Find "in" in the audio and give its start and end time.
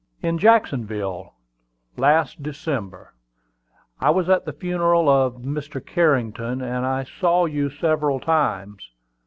0.23-0.39